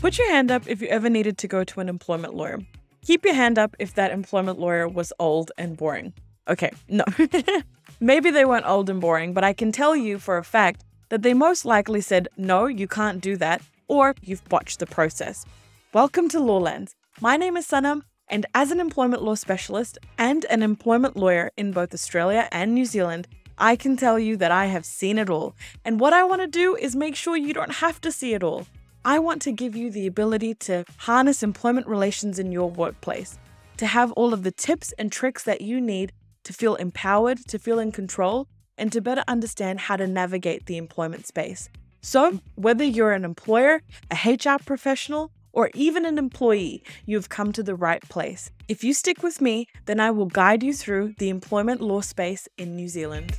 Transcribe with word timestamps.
Put 0.00 0.16
your 0.16 0.30
hand 0.30 0.50
up 0.50 0.66
if 0.66 0.80
you 0.80 0.88
ever 0.88 1.10
needed 1.10 1.36
to 1.36 1.46
go 1.46 1.62
to 1.62 1.78
an 1.78 1.90
employment 1.90 2.32
lawyer. 2.32 2.60
Keep 3.04 3.22
your 3.22 3.34
hand 3.34 3.58
up 3.58 3.76
if 3.78 3.92
that 3.96 4.12
employment 4.12 4.58
lawyer 4.58 4.88
was 4.88 5.12
old 5.18 5.52
and 5.58 5.76
boring. 5.76 6.14
Okay, 6.48 6.70
no. 6.88 7.04
Maybe 8.00 8.30
they 8.30 8.46
weren't 8.46 8.66
old 8.66 8.88
and 8.88 8.98
boring, 8.98 9.34
but 9.34 9.44
I 9.44 9.52
can 9.52 9.72
tell 9.72 9.94
you 9.94 10.18
for 10.18 10.38
a 10.38 10.42
fact 10.42 10.84
that 11.10 11.20
they 11.20 11.34
most 11.34 11.66
likely 11.66 12.00
said, 12.00 12.28
no, 12.38 12.64
you 12.64 12.88
can't 12.88 13.20
do 13.20 13.36
that, 13.36 13.60
or 13.88 14.14
you've 14.22 14.48
botched 14.48 14.78
the 14.78 14.86
process. 14.86 15.44
Welcome 15.92 16.30
to 16.30 16.40
Law 16.40 16.60
Lenz. 16.60 16.94
My 17.20 17.36
name 17.36 17.58
is 17.58 17.68
Sanam, 17.68 18.00
and 18.26 18.46
as 18.54 18.70
an 18.70 18.80
employment 18.80 19.22
law 19.22 19.34
specialist 19.34 19.98
and 20.16 20.46
an 20.46 20.62
employment 20.62 21.14
lawyer 21.14 21.50
in 21.58 21.72
both 21.72 21.92
Australia 21.92 22.48
and 22.50 22.74
New 22.74 22.86
Zealand, 22.86 23.28
I 23.58 23.76
can 23.76 23.98
tell 23.98 24.18
you 24.18 24.38
that 24.38 24.50
I 24.50 24.64
have 24.64 24.86
seen 24.86 25.18
it 25.18 25.28
all. 25.28 25.54
And 25.84 26.00
what 26.00 26.14
I 26.14 26.24
want 26.24 26.40
to 26.40 26.46
do 26.46 26.74
is 26.74 26.96
make 26.96 27.16
sure 27.16 27.36
you 27.36 27.52
don't 27.52 27.74
have 27.74 28.00
to 28.00 28.10
see 28.10 28.32
it 28.32 28.42
all. 28.42 28.66
I 29.04 29.18
want 29.18 29.40
to 29.42 29.52
give 29.52 29.74
you 29.74 29.90
the 29.90 30.06
ability 30.06 30.54
to 30.66 30.84
harness 30.98 31.42
employment 31.42 31.86
relations 31.86 32.38
in 32.38 32.52
your 32.52 32.70
workplace, 32.70 33.38
to 33.78 33.86
have 33.86 34.12
all 34.12 34.34
of 34.34 34.42
the 34.42 34.50
tips 34.50 34.92
and 34.98 35.10
tricks 35.10 35.42
that 35.44 35.62
you 35.62 35.80
need 35.80 36.12
to 36.44 36.52
feel 36.52 36.74
empowered, 36.74 37.38
to 37.48 37.58
feel 37.58 37.78
in 37.78 37.92
control, 37.92 38.46
and 38.76 38.92
to 38.92 39.00
better 39.00 39.24
understand 39.26 39.80
how 39.80 39.96
to 39.96 40.06
navigate 40.06 40.66
the 40.66 40.76
employment 40.76 41.26
space. 41.26 41.70
So, 42.02 42.40
whether 42.56 42.84
you're 42.84 43.12
an 43.12 43.24
employer, 43.24 43.82
a 44.10 44.34
HR 44.34 44.58
professional, 44.62 45.30
or 45.52 45.70
even 45.72 46.04
an 46.04 46.18
employee, 46.18 46.82
you've 47.06 47.30
come 47.30 47.52
to 47.52 47.62
the 47.62 47.74
right 47.74 48.02
place. 48.08 48.50
If 48.68 48.84
you 48.84 48.92
stick 48.92 49.22
with 49.22 49.40
me, 49.40 49.66
then 49.86 49.98
I 49.98 50.10
will 50.10 50.26
guide 50.26 50.62
you 50.62 50.74
through 50.74 51.14
the 51.18 51.30
employment 51.30 51.80
law 51.80 52.02
space 52.02 52.48
in 52.58 52.76
New 52.76 52.88
Zealand. 52.88 53.38